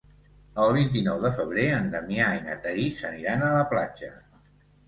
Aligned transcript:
El 0.63 0.71
vint-i-nou 0.77 1.19
de 1.25 1.29
febrer 1.35 1.67
en 1.79 1.91
Damià 1.97 2.31
i 2.39 2.41
na 2.49 2.57
Thaís 2.65 3.05
aniran 3.11 3.47
a 3.51 3.55
la 3.61 3.61
platja. 3.75 4.11